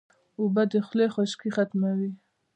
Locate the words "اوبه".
0.39-0.63